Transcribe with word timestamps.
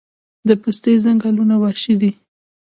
د 0.47 0.49
پستې 0.61 0.91
ځنګلونه 1.03 1.55
وحشي 1.63 1.95
دي؟ 2.01 2.11